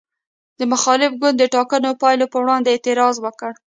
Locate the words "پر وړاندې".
2.31-2.69